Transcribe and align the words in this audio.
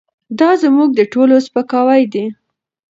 دا 0.39 0.49
زموږ 0.63 0.89
د 0.95 1.01
ټولو 1.13 1.35
سپکاوی 1.47 2.03
دی. 2.13 2.25